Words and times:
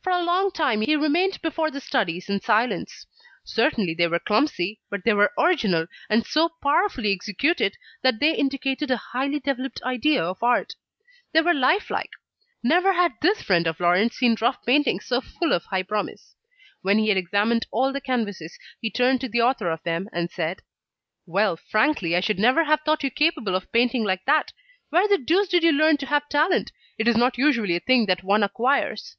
For 0.00 0.12
a 0.12 0.20
long 0.22 0.50
time, 0.50 0.82
he 0.82 0.96
remained 0.96 1.40
before 1.40 1.70
the 1.70 1.80
studies 1.80 2.28
in 2.28 2.38
silence. 2.42 3.06
Certainly 3.42 3.94
they 3.94 4.06
were 4.06 4.18
clumsy, 4.18 4.78
but 4.90 5.00
they 5.06 5.14
were 5.14 5.32
original, 5.38 5.86
and 6.10 6.26
so 6.26 6.50
powerfully 6.62 7.10
executed 7.10 7.78
that 8.02 8.20
they 8.20 8.36
indicated 8.36 8.90
a 8.90 8.98
highly 8.98 9.40
developed 9.40 9.80
idea 9.82 10.22
of 10.22 10.42
art. 10.42 10.74
They 11.32 11.40
were 11.40 11.54
life 11.54 11.88
like. 11.88 12.10
Never 12.62 12.92
had 12.92 13.12
this 13.22 13.40
friend 13.40 13.66
of 13.66 13.80
Laurent 13.80 14.12
seen 14.12 14.36
rough 14.42 14.62
painting 14.66 15.00
so 15.00 15.22
full 15.22 15.54
of 15.54 15.64
high 15.64 15.82
promise. 15.82 16.34
When 16.82 16.98
he 16.98 17.08
had 17.08 17.16
examined 17.16 17.66
all 17.70 17.90
the 17.90 18.02
canvases, 18.02 18.58
he 18.82 18.90
turned 18.90 19.22
to 19.22 19.28
the 19.30 19.40
author 19.40 19.70
of 19.70 19.82
them 19.84 20.10
and 20.12 20.30
said: 20.30 20.60
"Well, 21.24 21.56
frankly, 21.56 22.14
I 22.14 22.20
should 22.20 22.38
never 22.38 22.64
have 22.64 22.82
thought 22.82 23.02
you 23.04 23.10
capable 23.10 23.54
of 23.56 23.72
painting 23.72 24.04
like 24.04 24.26
that. 24.26 24.52
Where 24.90 25.08
the 25.08 25.16
deuce 25.16 25.48
did 25.48 25.62
you 25.62 25.72
learn 25.72 25.96
to 25.96 26.06
have 26.06 26.28
talent? 26.28 26.72
It 26.98 27.08
is 27.08 27.16
not 27.16 27.38
usually 27.38 27.74
a 27.76 27.80
thing 27.80 28.04
that 28.04 28.22
one 28.22 28.42
acquires." 28.42 29.16